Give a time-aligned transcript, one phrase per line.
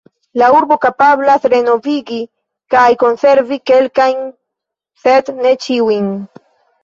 [0.41, 2.17] La urbo kapablas renovigi
[2.75, 4.25] kaj konservi kelkajn,
[5.03, 6.09] sed ne ĉiujn.